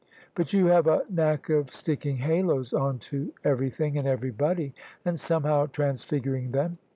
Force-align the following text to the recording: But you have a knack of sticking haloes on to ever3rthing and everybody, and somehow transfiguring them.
But 0.33 0.51
you 0.51 0.65
have 0.65 0.87
a 0.87 1.03
knack 1.11 1.49
of 1.51 1.71
sticking 1.71 2.17
haloes 2.17 2.73
on 2.73 2.97
to 3.13 3.31
ever3rthing 3.45 3.99
and 3.99 4.07
everybody, 4.07 4.73
and 5.05 5.19
somehow 5.19 5.67
transfiguring 5.67 6.53
them. 6.53 6.79